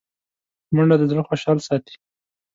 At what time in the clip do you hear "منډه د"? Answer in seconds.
0.75-1.03